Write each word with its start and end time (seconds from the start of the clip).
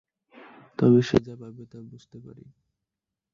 তবে 0.79 0.99
সে 1.01 1.17
যা 1.25 1.33
ভাবে 1.35 1.63
তা 1.65 1.77
বুঝতে 1.89 2.17
পারি। 2.19 2.45